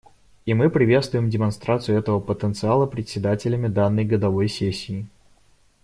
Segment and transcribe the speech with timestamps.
[0.47, 5.05] И мы приветствуем демонстрацию этого потенциала председателями данной годовой сессии.